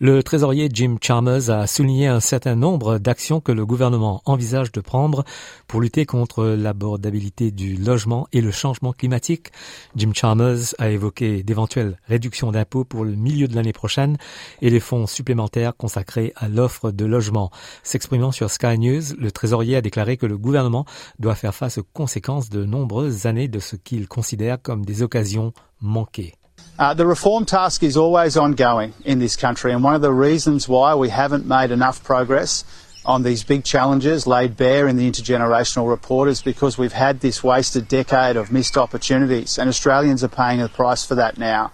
[0.00, 4.80] Le trésorier Jim Chalmers a souligné un certain nombre d'actions que le gouvernement envisage de
[4.80, 5.24] prendre
[5.66, 9.48] pour lutter contre l'abordabilité du logement et le changement climatique.
[9.96, 14.18] Jim Chalmers a évoqué d'éventuelles réductions d'impôts pour le milieu de l'année prochaine
[14.62, 17.50] et les fonds supplémentaires consacrés à l'offre de logement.
[17.82, 20.84] S'exprimant sur Sky News, le trésorier a déclaré que le gouvernement
[21.18, 25.52] doit faire face aux conséquences de nombreuses années de ce qu'il considère comme des occasions
[25.80, 26.34] manquées.
[26.78, 30.68] Uh, the reform task is always ongoing in this country, and one of the reasons
[30.68, 32.62] why we haven't made enough progress
[33.04, 37.42] on these big challenges laid bare in the intergenerational report is because we've had this
[37.42, 41.72] wasted decade of missed opportunities, and Australians are paying the price for that now.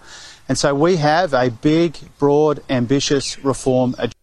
[0.49, 4.15] And so we have a big, broad, ambitious reform agenda.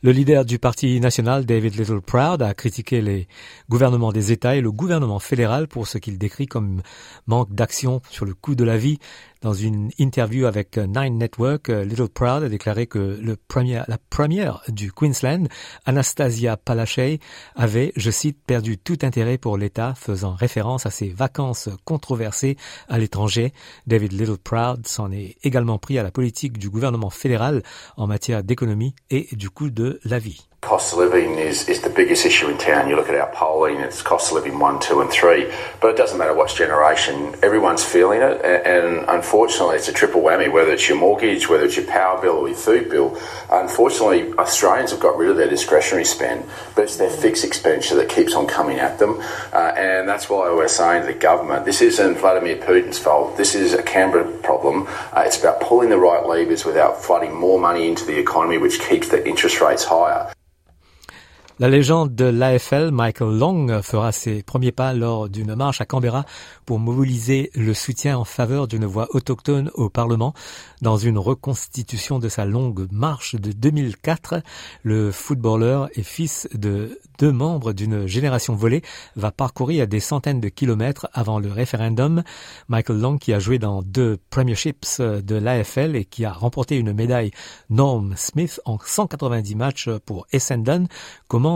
[0.00, 3.26] Le leader du Parti national, David Little Proud, a critiqué les
[3.68, 6.82] gouvernements des États et le gouvernement fédéral pour ce qu'il décrit comme
[7.26, 9.00] manque d'action sur le coût de la vie.
[9.40, 14.62] Dans une interview avec Nine Network, Little Proud a déclaré que le premier, la première
[14.68, 15.46] du Queensland,
[15.86, 17.20] Anastasia Palaszczuk,
[17.54, 22.56] avait, je cite, perdu tout intérêt pour l'État, faisant référence à ses vacances controversées
[22.88, 23.52] à l'étranger.
[23.86, 27.62] David Little Proud s'en est également pris à la politique du gouvernement fédéral
[27.96, 30.47] en matière d'économie et du coût de la vie.
[30.60, 32.90] Cost of living is, is the biggest issue in town.
[32.90, 35.50] You look at our polling, it's cost of living one, two, and three.
[35.80, 38.44] But it doesn't matter what generation, everyone's feeling it.
[38.44, 42.20] And, and unfortunately, it's a triple whammy, whether it's your mortgage, whether it's your power
[42.20, 43.18] bill or your food bill.
[43.50, 48.10] Unfortunately, Australians have got rid of their discretionary spend, but it's their fixed expenditure that
[48.10, 49.20] keeps on coming at them.
[49.54, 53.38] Uh, and that's why we're saying to the government, this isn't Vladimir Putin's fault.
[53.38, 54.86] This is a Canberra problem.
[55.16, 58.80] Uh, it's about pulling the right levers without flooding more money into the economy, which
[58.80, 60.30] keeps the interest rates higher.
[61.60, 66.24] La légende de l'AFL, Michael Long, fera ses premiers pas lors d'une marche à Canberra
[66.64, 70.34] pour mobiliser le soutien en faveur d'une voix autochtone au Parlement.
[70.82, 74.40] Dans une reconstitution de sa longue marche de 2004,
[74.84, 78.82] le footballeur et fils de deux membres d'une génération volée
[79.16, 82.22] va parcourir des centaines de kilomètres avant le référendum.
[82.68, 86.92] Michael Long, qui a joué dans deux premierships de l'AFL et qui a remporté une
[86.92, 87.32] médaille
[87.68, 90.86] Norm Smith en 190 matchs pour Essendon,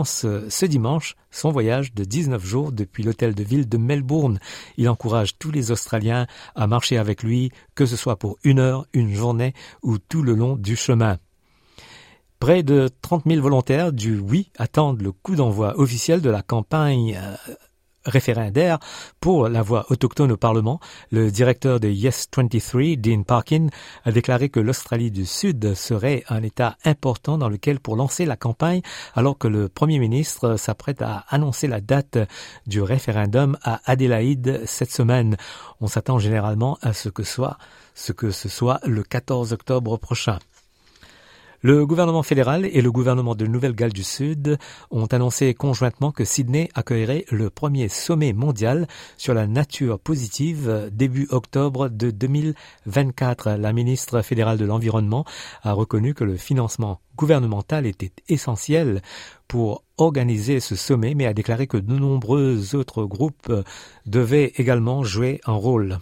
[0.03, 4.39] ce dimanche son voyage de 19 jours depuis l'hôtel de ville de Melbourne.
[4.77, 8.87] Il encourage tous les Australiens à marcher avec lui, que ce soit pour une heure,
[8.93, 9.53] une journée
[9.83, 11.17] ou tout le long du chemin.
[12.39, 17.15] Près de 30 000 volontaires du Oui attendent le coup d'envoi officiel de la campagne
[17.17, 17.53] euh,
[18.05, 18.79] référendaire
[19.19, 20.79] pour la voix autochtone au Parlement.
[21.11, 23.67] Le directeur de Yes 23, Dean Parkin,
[24.05, 28.35] a déclaré que l'Australie du Sud serait un État important dans lequel pour lancer la
[28.35, 28.81] campagne,
[29.15, 32.17] alors que le Premier ministre s'apprête à annoncer la date
[32.67, 35.37] du référendum à Adélaïde cette semaine.
[35.81, 37.57] On s'attend généralement à ce que soit
[37.95, 40.39] ce que ce soit le 14 octobre prochain.
[41.65, 44.57] Le gouvernement fédéral et le gouvernement de Nouvelle-Galles du Sud
[44.91, 48.85] ont annoncé conjointement que Sydney accueillerait le premier sommet mondial
[49.15, 53.51] sur la nature positive début octobre de 2024.
[53.51, 55.23] La ministre fédérale de l'Environnement
[55.61, 59.01] a reconnu que le financement gouvernemental était essentiel
[59.47, 63.53] pour organiser ce sommet, mais a déclaré que de nombreux autres groupes
[64.05, 65.99] devaient également jouer un rôle.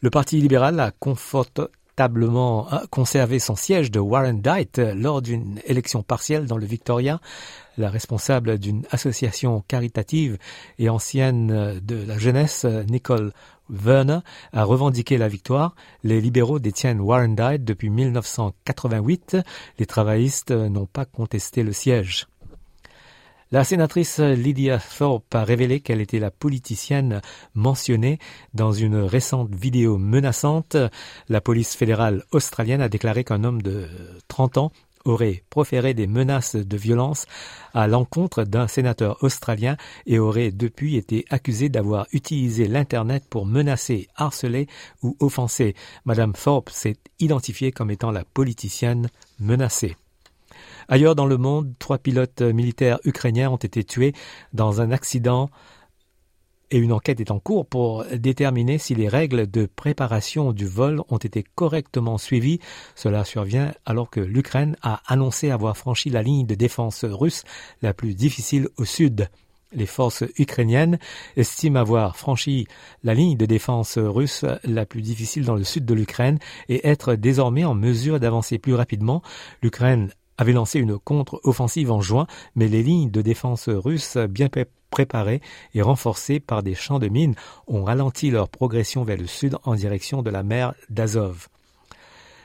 [0.00, 1.62] Le Parti libéral a conforté
[1.96, 7.20] tablement conservé son siège de Warren-Dight lors d'une élection partielle dans le Victoria.
[7.78, 10.38] La responsable d'une association caritative
[10.78, 13.32] et ancienne de la jeunesse, Nicole
[13.70, 14.20] Werner,
[14.52, 15.74] a revendiqué la victoire.
[16.04, 19.38] Les libéraux détiennent Warren-Dight depuis 1988.
[19.78, 22.26] Les travaillistes n'ont pas contesté le siège.
[23.52, 27.20] La sénatrice Lydia Thorpe a révélé qu'elle était la politicienne
[27.54, 28.18] mentionnée
[28.54, 30.76] dans une récente vidéo menaçante.
[31.28, 33.86] La police fédérale australienne a déclaré qu'un homme de
[34.26, 34.72] 30 ans
[35.04, 37.26] aurait proféré des menaces de violence
[37.72, 39.76] à l'encontre d'un sénateur australien
[40.06, 44.66] et aurait depuis été accusé d'avoir utilisé l'Internet pour menacer, harceler
[45.04, 45.76] ou offenser.
[46.04, 49.94] Madame Thorpe s'est identifiée comme étant la politicienne menacée.
[50.88, 54.12] Ailleurs dans le monde, trois pilotes militaires ukrainiens ont été tués
[54.52, 55.50] dans un accident
[56.70, 61.02] et une enquête est en cours pour déterminer si les règles de préparation du vol
[61.08, 62.60] ont été correctement suivies.
[62.94, 67.44] Cela survient alors que l'Ukraine a annoncé avoir franchi la ligne de défense russe
[67.82, 69.28] la plus difficile au sud.
[69.72, 70.98] Les forces ukrainiennes
[71.36, 72.66] estiment avoir franchi
[73.02, 76.38] la ligne de défense russe la plus difficile dans le sud de l'Ukraine
[76.68, 79.22] et être désormais en mesure d'avancer plus rapidement.
[79.62, 84.48] L'Ukraine avait lancé une contre-offensive en juin, mais les lignes de défense russes, bien
[84.90, 85.40] préparées
[85.74, 87.34] et renforcées par des champs de mines,
[87.66, 91.48] ont ralenti leur progression vers le sud en direction de la mer d'Azov.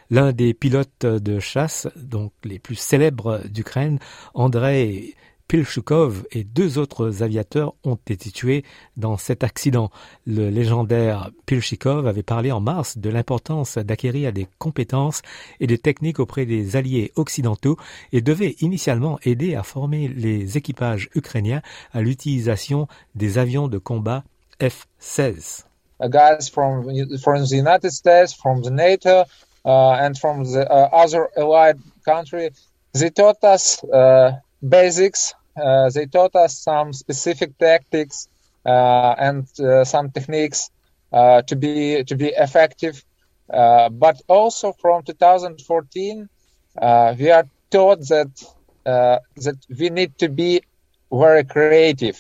[0.10, 3.98] L'un des pilotes de chasse, donc les plus célèbres d'Ukraine,
[4.34, 5.16] Andrei
[5.51, 8.63] Pilchukov et deux autres aviateurs ont été tués
[8.95, 9.92] dans cet accident.
[10.25, 15.21] Le légendaire Pilchikov avait parlé en mars de l'importance d'acquérir des compétences
[15.59, 17.75] et des techniques auprès des alliés occidentaux
[18.13, 21.62] et devait initialement aider à former les équipages ukrainiens
[21.92, 24.24] à l'utilisation des avions de combat
[24.62, 25.65] F-16.
[26.01, 26.86] Guys from,
[27.21, 29.25] from the United States, from the NATO,
[29.65, 31.77] uh, and from the uh, other allied
[32.94, 34.31] they taught us uh,
[34.62, 38.27] basics Uh, Uh, they taught us some specific tactics
[38.65, 40.69] uh, and uh, some techniques
[41.12, 43.03] uh, to be to be effective.
[43.51, 46.30] Uh, but also from 2014,
[47.19, 48.31] we are taught that
[48.86, 50.62] that we need to be
[51.12, 52.18] very creative.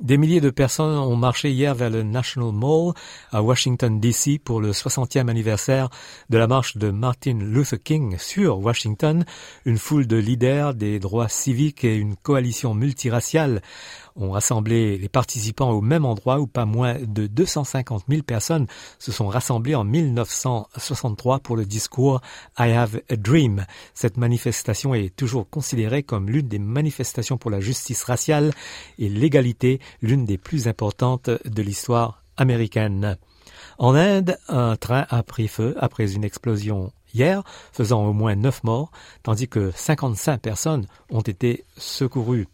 [0.00, 2.94] Des milliers de personnes ont marché hier vers le National Mall
[3.32, 4.38] à Washington, D.C.
[4.38, 5.90] pour le 60e anniversaire
[6.30, 9.26] de la marche de Martin Luther King sur Washington.
[9.66, 13.60] Une foule de leaders des droits civiques et une coalition multiraciale
[14.16, 18.66] ont rassemblé les participants au même endroit où pas moins de 250 000 personnes
[18.98, 22.20] se sont rassemblées en 1963 pour le discours
[22.58, 23.66] I Have a Dream.
[23.94, 28.52] Cette manifestation est toujours considérée comme l'une des manifestations pour la justice raciale
[28.98, 33.16] et l'égalité, l'une des plus importantes de l'histoire américaine.
[33.78, 37.42] En Inde, un train a pris feu après une explosion hier,
[37.72, 38.90] faisant au moins 9 morts,
[39.22, 42.48] tandis que 55 personnes ont été secourues.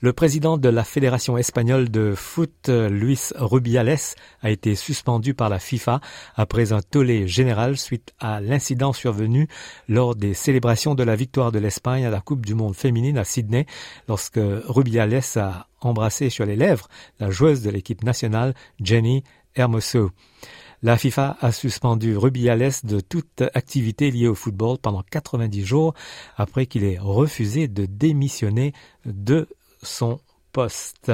[0.00, 3.98] Le président de la Fédération espagnole de foot, Luis Rubiales,
[4.42, 6.00] a été suspendu par la FIFA
[6.36, 9.48] après un tollé général suite à l'incident survenu
[9.88, 13.24] lors des célébrations de la victoire de l'Espagne à la Coupe du Monde féminine à
[13.24, 13.66] Sydney,
[14.06, 16.86] lorsque Rubiales a embrassé sur les lèvres
[17.18, 19.24] la joueuse de l'équipe nationale, Jenny
[19.56, 20.12] Hermoso.
[20.80, 25.92] La FIFA a suspendu Rubiales de toute activité liée au football pendant 90 jours
[26.36, 28.72] après qu'il ait refusé de démissionner
[29.04, 29.48] de
[29.82, 30.20] son
[30.52, 31.12] poste.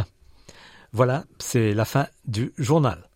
[0.92, 3.08] Voilà, c'est la fin du journal.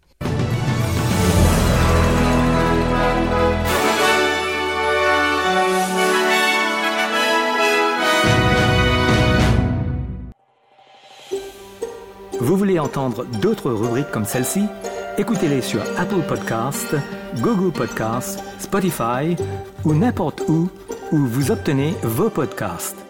[12.41, 14.63] Vous voulez entendre d'autres rubriques comme celle-ci?
[15.19, 16.97] Écoutez-les sur Apple Podcasts,
[17.41, 19.37] Google Podcasts, Spotify
[19.85, 20.71] ou n'importe où
[21.13, 23.08] où vous obtenez vos podcasts.